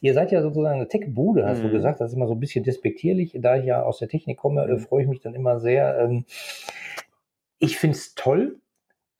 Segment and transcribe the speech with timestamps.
[0.00, 1.64] Ihr seid ja sozusagen eine Tech-Bude, hast mhm.
[1.64, 2.00] du gesagt.
[2.00, 3.36] Das ist immer so ein bisschen despektierlich.
[3.40, 4.78] Da ich ja aus der Technik komme, äh, mhm.
[4.80, 5.98] freue ich mich dann immer sehr.
[5.98, 6.24] Ähm,
[7.58, 8.60] ich finde es toll,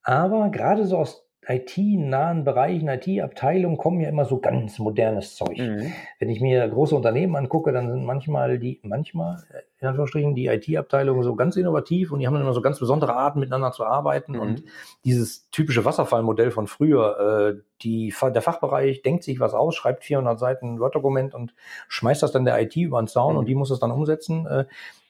[0.03, 5.59] aber gerade so aus IT-nahen Bereichen, IT-Abteilungen kommen ja immer so ganz modernes Zeug.
[5.59, 5.93] Mhm.
[6.19, 9.45] Wenn ich mir große Unternehmen angucke, dann sind manchmal die, manchmal,
[9.79, 13.15] in Anführungsstrichen, die IT-Abteilungen so ganz innovativ und die haben dann immer so ganz besondere
[13.15, 14.33] Arten, miteinander zu arbeiten.
[14.33, 14.41] Mhm.
[14.41, 14.65] Und
[15.05, 20.41] dieses typische Wasserfallmodell von früher, äh, die, der Fachbereich denkt sich was aus, schreibt 400
[20.41, 21.55] Seiten Word-Dokument und
[21.89, 23.39] schmeißt das dann der IT über den Zaun mhm.
[23.39, 24.47] und die muss es dann umsetzen.
[24.47, 24.65] Äh,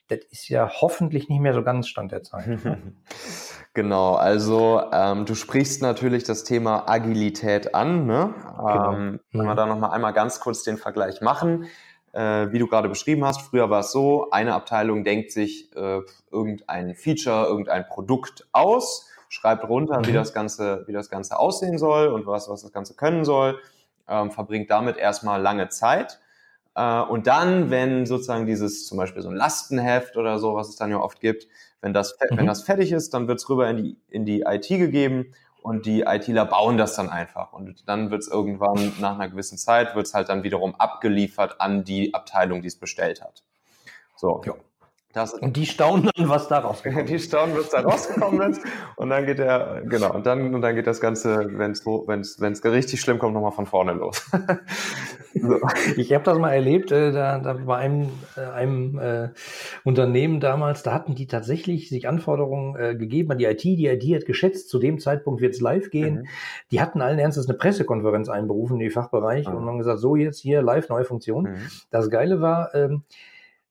[0.09, 2.59] das ist ja hoffentlich nicht mehr so ganz Stand der Zeit.
[3.77, 8.07] Genau, also ähm, du sprichst natürlich das Thema Agilität an.
[8.07, 8.33] Ne?
[8.41, 8.93] Genau.
[8.93, 9.57] Ähm, wenn wir mhm.
[9.57, 11.67] da nochmal einmal ganz kurz den Vergleich machen.
[12.13, 16.01] Äh, wie du gerade beschrieben hast, früher war es so, eine Abteilung denkt sich äh,
[16.33, 20.07] irgendein Feature, irgendein Produkt aus, schreibt runter, mhm.
[20.07, 23.59] wie, das Ganze, wie das Ganze aussehen soll und was, was das Ganze können soll,
[24.09, 26.19] ähm, verbringt damit erstmal lange Zeit.
[26.77, 30.77] Äh, und dann, wenn sozusagen dieses zum Beispiel so ein Lastenheft oder so, was es
[30.77, 31.49] dann ja oft gibt,
[31.81, 32.37] wenn das, mhm.
[32.37, 35.33] wenn das fertig ist, dann wird es rüber in die, in die IT gegeben
[35.63, 37.53] und die ITler bauen das dann einfach.
[37.53, 41.61] Und dann wird es irgendwann nach einer gewissen Zeit, wird es halt dann wiederum abgeliefert
[41.61, 43.43] an die Abteilung, die es bestellt hat.
[44.15, 44.43] So.
[44.45, 44.55] Ja.
[45.17, 47.11] Das, und die staunen dann, was da rausgekommen ist.
[47.11, 48.61] Die staunen, was da rausgekommen ist.
[48.97, 52.39] Und dann geht der, genau, und dann, und dann geht das Ganze, wenn es wenn's,
[52.39, 54.31] wenn's richtig schlimm kommt, nochmal von vorne los.
[55.35, 55.59] so.
[55.97, 59.29] Ich habe das mal erlebt, äh, da, da bei einem, äh, einem äh,
[59.85, 63.65] Unternehmen damals, da hatten die tatsächlich sich Anforderungen äh, gegeben an die IT.
[63.65, 66.15] Die IT hat geschätzt, zu dem Zeitpunkt wird es live gehen.
[66.15, 66.27] Mhm.
[66.73, 69.55] Die hatten allen Ernstes eine Pressekonferenz einberufen in den Fachbereich mhm.
[69.55, 71.45] und haben gesagt, so jetzt hier live neue Funktion.
[71.45, 71.57] Mhm.
[71.91, 73.05] Das Geile war, ähm,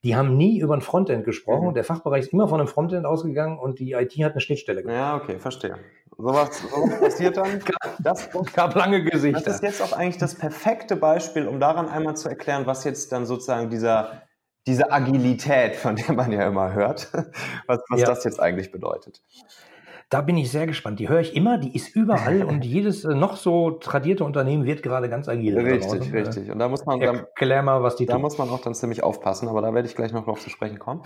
[0.06, 1.70] die haben nie über ein Frontend gesprochen.
[1.70, 1.74] Mhm.
[1.74, 4.96] Der Fachbereich ist immer von einem Frontend ausgegangen und die IT hat eine Schnittstelle gemacht.
[4.96, 5.80] Ja, okay, verstehe.
[6.16, 7.60] Sowas, sowas passiert dann.
[8.00, 9.42] Das gab lange Gesichter.
[9.42, 13.12] Das ist jetzt auch eigentlich das perfekte Beispiel, um daran einmal zu erklären, was jetzt
[13.12, 14.22] dann sozusagen dieser,
[14.68, 17.12] diese Agilität, von der man ja immer hört,
[17.68, 18.06] was, was ja.
[18.06, 19.24] das jetzt eigentlich bedeutet.
[20.10, 21.00] Da bin ich sehr gespannt.
[21.00, 24.84] Die höre ich immer, die ist überall und jedes äh, noch so tradierte Unternehmen wird
[24.84, 25.58] gerade ganz agil.
[25.58, 26.52] Richtig, richtig.
[26.52, 28.22] Und da muss man dann, erklär mal, was die Da tun.
[28.22, 30.80] muss man auch dann ziemlich aufpassen, aber da werde ich gleich noch drauf zu sprechen
[30.80, 31.04] kommen.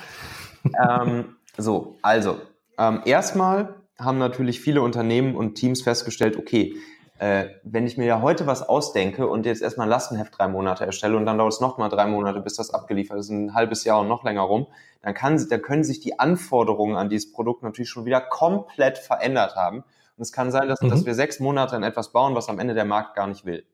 [0.66, 2.38] ähm, so, also
[2.78, 6.76] ähm, erstmal haben natürlich viele Unternehmen und Teams festgestellt, okay,
[7.20, 10.86] äh, wenn ich mir ja heute was ausdenke und jetzt erstmal ein Lastenheft drei Monate
[10.86, 14.00] erstelle und dann dauert es nochmal drei Monate, bis das abgeliefert ist, ein halbes Jahr
[14.00, 14.68] und noch länger rum,
[15.02, 19.58] dann, kann, dann können sich die Anforderungen an dieses Produkt natürlich schon wieder komplett verändert
[19.58, 19.80] haben.
[19.80, 20.90] Und es kann sein, dass, mhm.
[20.90, 23.66] dass wir sechs Monate an etwas bauen, was am Ende der Markt gar nicht will.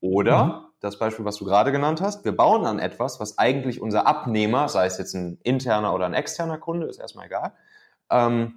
[0.00, 0.52] Oder mhm.
[0.80, 4.68] das Beispiel, was du gerade genannt hast, wir bauen an etwas, was eigentlich unser Abnehmer,
[4.68, 7.52] sei es jetzt ein interner oder ein externer Kunde, ist erstmal egal,
[8.10, 8.56] ähm,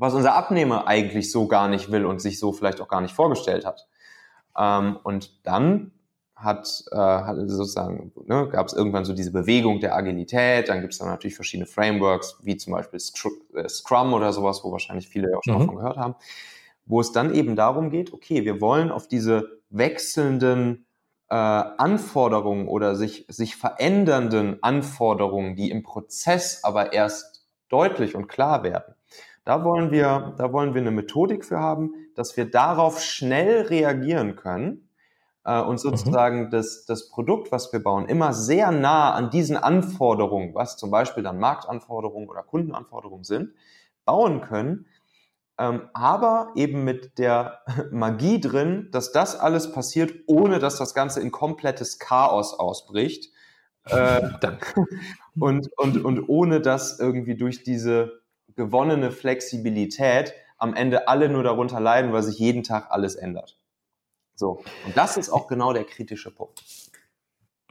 [0.00, 3.14] was unser Abnehmer eigentlich so gar nicht will und sich so vielleicht auch gar nicht
[3.14, 3.86] vorgestellt hat.
[4.56, 5.92] Ähm, und dann
[6.34, 10.94] hat, äh, hat sozusagen, ne, gab es irgendwann so diese Bewegung der Agilität, dann gibt
[10.94, 12.98] es dann natürlich verschiedene Frameworks, wie zum Beispiel
[13.54, 15.60] äh, Scrum oder sowas, wo wahrscheinlich viele auch schon mhm.
[15.60, 16.14] davon gehört haben,
[16.86, 20.86] wo es dann eben darum geht, okay, wir wollen auf diese wechselnden
[21.28, 28.62] äh, Anforderungen oder sich, sich verändernden Anforderungen, die im Prozess aber erst deutlich und klar
[28.62, 28.94] werden,
[29.50, 34.36] da wollen wir, da wollen wir eine Methodik für haben, dass wir darauf schnell reagieren
[34.36, 34.88] können
[35.44, 35.78] äh, und mhm.
[35.78, 36.50] sozusagen mhm.
[36.50, 41.24] das, das Produkt, was wir bauen, immer sehr nah an diesen Anforderungen, was zum Beispiel
[41.24, 43.52] dann Marktanforderungen oder Kundenanforderungen sind,
[44.04, 44.86] bauen können,
[45.58, 47.58] ähm, aber eben mit der
[47.90, 53.32] Magie drin, dass das alles passiert, ohne dass das Ganze in komplettes Chaos ausbricht.
[53.86, 54.28] Äh,
[55.40, 58.19] und, und, und ohne dass irgendwie durch diese
[58.56, 63.58] gewonnene Flexibilität am Ende alle nur darunter leiden, weil sich jeden Tag alles ändert.
[64.34, 64.62] So.
[64.86, 66.62] Und das ist auch genau der kritische Punkt.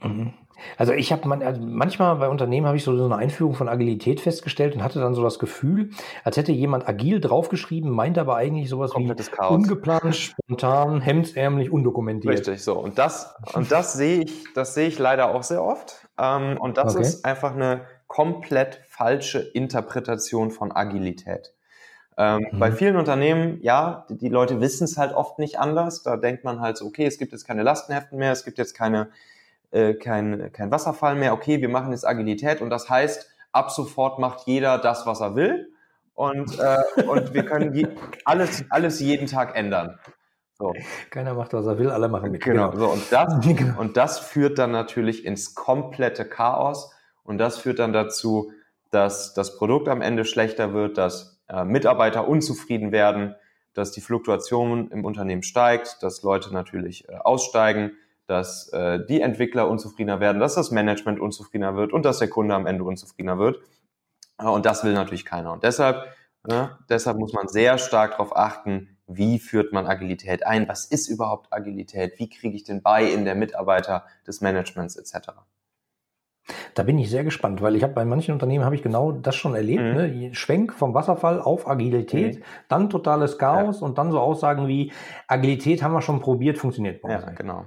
[0.02, 0.34] Mhm.
[0.76, 4.20] Also ich habe man, also manchmal bei Unternehmen habe ich so eine Einführung von Agilität
[4.20, 5.90] festgestellt und hatte dann so das Gefühl,
[6.24, 9.54] als hätte jemand agil draufgeschrieben, meint aber eigentlich sowas Komplettes wie Chaos.
[9.54, 12.34] ungeplant, spontan, hemdsärmlich, undokumentiert.
[12.34, 12.78] Richtig, so.
[12.78, 16.08] Und das, und das sehe ich, das sehe ich leider auch sehr oft.
[16.18, 17.02] Ähm, und das okay.
[17.02, 21.54] ist einfach eine komplett falsche Interpretation von Agilität.
[22.18, 22.58] Ähm, mhm.
[22.58, 26.02] Bei vielen Unternehmen, ja, die, die Leute wissen es halt oft nicht anders.
[26.02, 28.74] Da denkt man halt so, okay, es gibt jetzt keine Lastenheften mehr, es gibt jetzt
[28.74, 29.10] keine,
[29.70, 34.18] äh, kein, kein Wasserfall mehr, okay, wir machen jetzt Agilität und das heißt, ab sofort
[34.18, 35.72] macht jeder das, was er will
[36.14, 37.86] und, äh, und wir können je,
[38.24, 40.00] alles, alles jeden Tag ändern.
[40.58, 40.74] So.
[41.10, 42.42] Keiner macht, was er will, alle machen mit.
[42.42, 42.86] Genau, genau.
[42.86, 43.34] So, und, das,
[43.78, 46.90] und das führt dann natürlich ins komplette Chaos
[47.30, 48.50] und das führt dann dazu,
[48.90, 53.36] dass das Produkt am Ende schlechter wird, dass äh, Mitarbeiter unzufrieden werden,
[53.72, 57.92] dass die Fluktuation im Unternehmen steigt, dass Leute natürlich äh, aussteigen,
[58.26, 62.52] dass äh, die Entwickler unzufriedener werden, dass das Management unzufriedener wird und dass der Kunde
[62.52, 63.60] am Ende unzufriedener wird.
[64.36, 65.52] Und das will natürlich keiner.
[65.52, 66.08] Und deshalb,
[66.48, 71.06] ne, deshalb muss man sehr stark darauf achten, wie führt man Agilität ein, was ist
[71.06, 75.30] überhaupt Agilität, wie kriege ich den bei in der Mitarbeiter des Managements etc.
[76.74, 79.36] Da bin ich sehr gespannt, weil ich habe bei manchen Unternehmen habe ich genau das
[79.36, 79.82] schon erlebt.
[79.82, 79.94] Mhm.
[79.94, 80.34] Ne?
[80.34, 82.42] Schwenk vom Wasserfall auf Agilität, mhm.
[82.68, 83.86] dann totales Chaos ja.
[83.86, 84.92] und dann so Aussagen wie
[85.28, 87.24] Agilität haben wir schon probiert, funktioniert bei uns.
[87.24, 87.64] Ja, genau.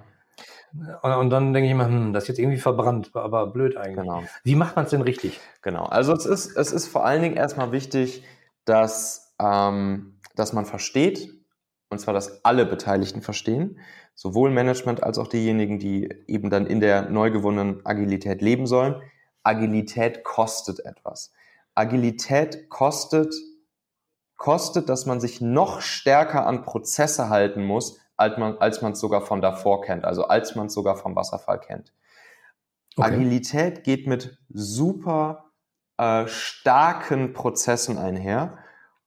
[1.04, 3.98] Und dann denke ich immer, hm, das ist jetzt irgendwie verbrannt, aber blöd eigentlich.
[3.98, 4.24] Genau.
[4.44, 5.40] Wie macht man es denn richtig?
[5.62, 5.84] Genau.
[5.84, 8.24] Also es ist, es ist vor allen Dingen erstmal wichtig,
[8.66, 11.30] dass, ähm, dass man versteht,
[11.90, 13.78] und zwar, dass alle Beteiligten verstehen,
[14.16, 19.02] sowohl Management als auch diejenigen, die eben dann in der neu gewonnenen Agilität leben sollen.
[19.44, 21.34] Agilität kostet etwas.
[21.76, 23.34] Agilität kostet,
[24.38, 29.00] kostet, dass man sich noch stärker an Prozesse halten muss, als man als man es
[29.00, 31.94] sogar von davor kennt, also als man es sogar vom Wasserfall kennt.
[32.96, 33.08] Okay.
[33.08, 35.52] Agilität geht mit super
[35.98, 38.58] äh, starken Prozessen einher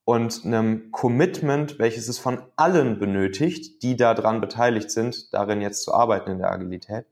[0.07, 5.93] und einem Commitment, welches es von allen benötigt, die daran beteiligt sind, darin jetzt zu
[5.93, 7.07] arbeiten in der Agilität,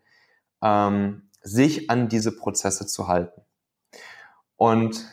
[0.62, 3.43] ähm, sich an diese Prozesse zu halten.
[4.56, 5.05] Und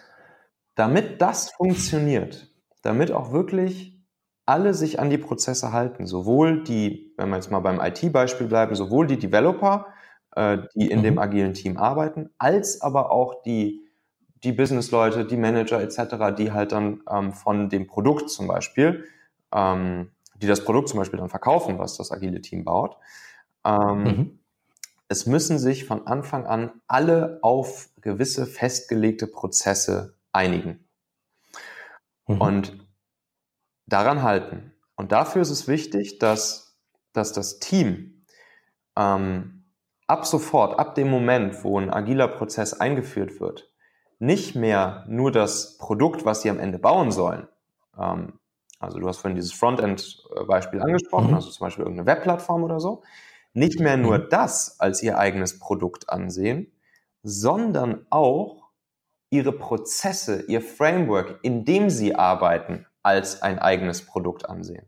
[0.75, 2.51] damit das funktioniert,
[2.83, 3.99] damit auch wirklich
[4.45, 8.75] alle sich an die Prozesse halten, sowohl die, wenn wir jetzt mal beim IT-Beispiel bleiben,
[8.75, 9.87] sowohl die Developer,
[10.35, 11.03] äh, die in mhm.
[11.03, 13.80] dem agilen Team arbeiten, als aber auch die,
[14.43, 19.05] die Business-Leute, die Manager etc., die halt dann ähm, von dem Produkt zum Beispiel,
[19.53, 22.97] ähm, die das Produkt zum Beispiel dann verkaufen, was das agile Team baut.
[23.63, 24.39] Ähm, mhm.
[25.07, 30.87] Es müssen sich von Anfang an alle auf gewisse festgelegte Prozesse einigen.
[32.27, 32.41] Mhm.
[32.41, 32.87] Und
[33.87, 34.73] daran halten.
[34.95, 36.77] Und dafür ist es wichtig, dass,
[37.13, 38.25] dass das Team
[38.97, 39.65] ähm,
[40.07, 43.70] ab sofort, ab dem Moment, wo ein agiler Prozess eingeführt wird,
[44.21, 47.47] nicht mehr nur das Produkt, was sie am Ende bauen sollen,
[47.97, 48.39] ähm,
[48.79, 51.35] also du hast vorhin dieses Frontend-Beispiel angesprochen, mhm.
[51.35, 53.03] also zum Beispiel irgendeine Webplattform oder so,
[53.53, 54.27] nicht mehr nur mhm.
[54.29, 56.71] das als ihr eigenes Produkt ansehen,
[57.21, 58.69] sondern auch
[59.29, 64.85] ihre Prozesse, ihr Framework, in dem sie arbeiten, als ein eigenes Produkt ansehen.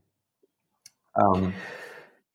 [1.16, 1.54] Ähm,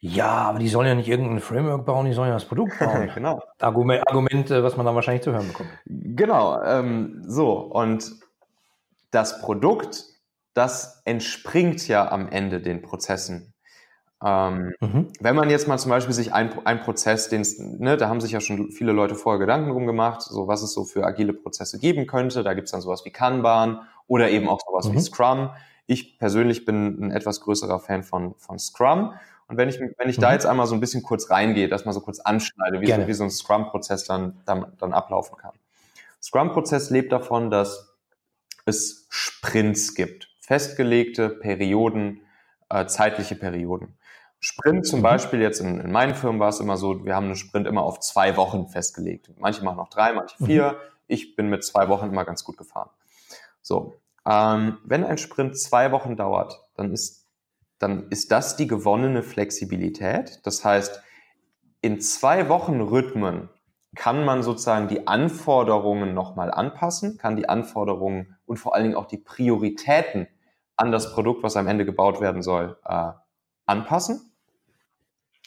[0.01, 3.11] ja, aber die sollen ja nicht irgendein Framework bauen, die sollen ja das Produkt bauen.
[3.15, 3.43] genau.
[3.61, 5.71] Argument, Argumente, was man dann wahrscheinlich zu hören bekommt.
[5.87, 7.53] Genau, ähm, so.
[7.53, 8.13] Und
[9.11, 10.05] das Produkt,
[10.55, 13.55] das entspringt ja am Ende den Prozessen.
[14.25, 15.09] Ähm, mhm.
[15.21, 17.45] Wenn man jetzt mal zum Beispiel sich ein, ein Prozess, den
[17.79, 20.73] ne, da haben sich ja schon viele Leute vorher Gedanken drum gemacht, so was es
[20.73, 22.43] so für agile Prozesse geben könnte.
[22.43, 24.95] Da gibt es dann sowas wie Kanban oder eben auch sowas mhm.
[24.95, 25.51] wie Scrum.
[25.87, 29.15] Ich persönlich bin ein etwas größerer Fan von, von Scrum.
[29.49, 30.23] Und wenn ich, wenn ich mhm.
[30.23, 33.07] da jetzt einmal so ein bisschen kurz reingehe, dass man so kurz anschneide, wie, so,
[33.07, 35.53] wie so ein Scrum-Prozess dann, dann, dann ablaufen kann.
[36.23, 37.97] Scrum-Prozess lebt davon, dass
[38.67, 40.29] es Sprints gibt.
[40.41, 42.21] Festgelegte Perioden,
[42.69, 43.99] äh, zeitliche Perioden.
[44.41, 45.05] Sprint zum mhm.
[45.05, 47.83] Beispiel, jetzt in, in meinen Firmen war es immer so, wir haben einen Sprint immer
[47.83, 49.31] auf zwei Wochen festgelegt.
[49.39, 50.73] Manche machen noch drei, manche vier.
[50.73, 50.77] Mhm.
[51.09, 52.91] Ich bin mit zwei Wochen immer ganz gut gefahren.
[53.63, 57.27] So, ähm, wenn ein Sprint zwei Wochen dauert, dann ist,
[57.79, 60.41] dann ist das die gewonnene Flexibilität.
[60.45, 61.03] Das heißt,
[61.81, 63.49] in zwei Wochen Rhythmen
[63.95, 69.07] kann man sozusagen die Anforderungen nochmal anpassen, kann die Anforderungen und vor allen Dingen auch
[69.07, 70.29] die Prioritäten
[70.77, 73.13] an das Produkt, was am Ende gebaut werden soll, äh,
[73.67, 74.33] anpassen.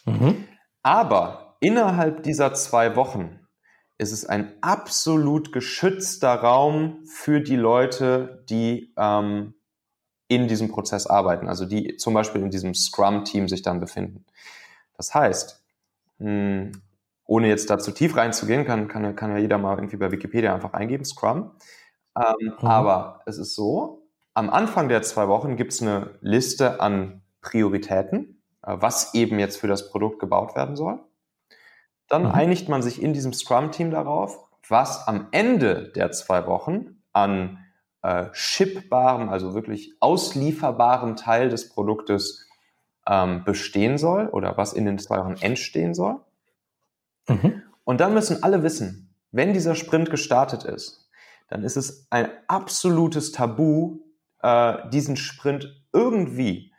[0.06, 0.46] Mhm.
[0.84, 3.40] Aber innerhalb dieser zwei Wochen
[3.98, 9.54] ist es ein absolut geschützter Raum für die Leute, die ähm,
[10.32, 14.24] in diesem Prozess arbeiten, also die zum Beispiel in diesem Scrum-Team sich dann befinden.
[14.96, 15.62] Das heißt,
[16.20, 16.72] mh, hm,
[17.26, 20.54] ohne jetzt da zu tief reinzugehen, kann, kann, kann ja jeder mal irgendwie bei Wikipedia
[20.56, 21.52] einfach eingeben, Scrum.
[22.16, 22.66] Ähm, mhm.
[22.66, 28.42] Aber es ist so, am Anfang der zwei Wochen gibt es eine Liste an Prioritäten,
[28.64, 31.00] äh, was eben jetzt für das Produkt gebaut werden soll.
[32.08, 32.32] Dann mhm.
[32.32, 37.58] einigt man sich in diesem Scrum-Team darauf, was am Ende der zwei Wochen an
[38.04, 42.48] äh, shipbaren, also wirklich auslieferbaren Teil des Produktes
[43.08, 46.20] ähm, bestehen soll oder was in den zwei Wochen entstehen soll.
[47.28, 47.64] Mhm.
[47.84, 51.10] Und dann müssen alle wissen, wenn dieser Sprint gestartet ist,
[51.48, 54.00] dann ist es ein absolutes Tabu,
[54.42, 56.72] äh, diesen Sprint irgendwie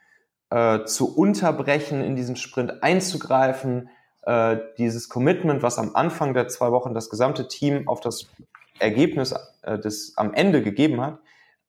[0.50, 3.90] äh, zu unterbrechen, in diesen Sprint einzugreifen,
[4.22, 8.26] äh, dieses Commitment, was am Anfang der zwei Wochen das gesamte Team auf das
[8.82, 11.18] Ergebnis äh, des am Ende gegeben hat,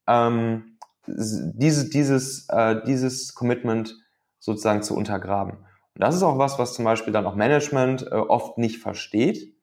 [0.07, 3.97] ähm, diese, dieses, äh, dieses Commitment
[4.39, 5.57] sozusagen zu untergraben.
[5.95, 9.53] Und das ist auch was, was zum Beispiel dann auch Management äh, oft nicht versteht.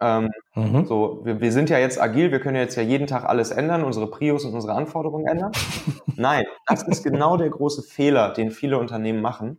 [0.00, 0.84] Ähm, mhm.
[0.84, 3.82] So, wir, wir sind ja jetzt agil, wir können jetzt ja jeden Tag alles ändern,
[3.82, 5.52] unsere Prios und unsere Anforderungen ändern.
[6.16, 9.58] Nein, das ist genau der große Fehler, den viele Unternehmen machen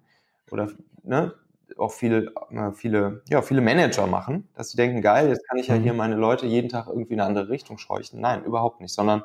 [0.52, 0.70] oder
[1.04, 1.34] ne,
[1.78, 5.68] auch viele, äh, viele, ja, viele Manager machen, dass sie denken, geil, jetzt kann ich
[5.68, 5.98] ja hier mhm.
[5.98, 8.22] meine Leute jeden Tag irgendwie in eine andere Richtung scheuchen.
[8.22, 9.24] Nein, überhaupt nicht, sondern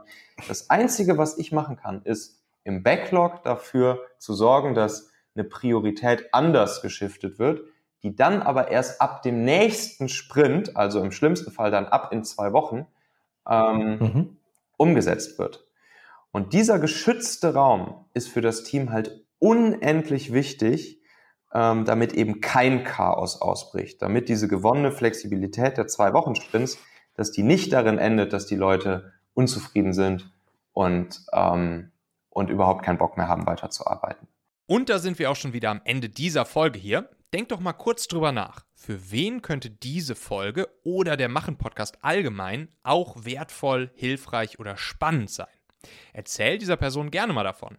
[0.48, 6.32] das Einzige, was ich machen kann, ist im Backlog dafür zu sorgen, dass eine Priorität
[6.32, 7.62] anders geschiftet wird
[8.02, 12.24] die dann aber erst ab dem nächsten Sprint, also im schlimmsten Fall dann ab in
[12.24, 12.86] zwei Wochen,
[13.48, 14.36] ähm, mhm.
[14.76, 15.66] umgesetzt wird.
[16.32, 21.00] Und dieser geschützte Raum ist für das Team halt unendlich wichtig,
[21.54, 26.78] ähm, damit eben kein Chaos ausbricht, damit diese gewonnene Flexibilität der zwei Wochen Sprints,
[27.14, 30.30] dass die nicht darin endet, dass die Leute unzufrieden sind
[30.72, 31.90] und, ähm,
[32.30, 34.28] und überhaupt keinen Bock mehr haben, weiterzuarbeiten.
[34.66, 37.10] Und da sind wir auch schon wieder am Ende dieser Folge hier.
[37.34, 38.64] Denk doch mal kurz drüber nach.
[38.74, 45.46] Für wen könnte diese Folge oder der Machen-Podcast allgemein auch wertvoll, hilfreich oder spannend sein?
[46.12, 47.78] Erzähl dieser Person gerne mal davon.